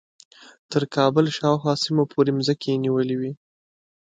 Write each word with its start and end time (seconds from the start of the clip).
تر 0.71 0.83
کابل 0.95 1.25
شاوخوا 1.37 1.73
سیمو 1.83 2.03
پورې 2.11 2.31
مځکې 2.37 2.81
نیولې 2.83 3.15
وې. 3.19 3.31